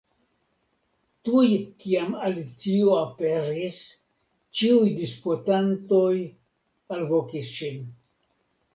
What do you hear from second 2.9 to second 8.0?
aperis, ĉiuj disputantoj alvokis ŝin.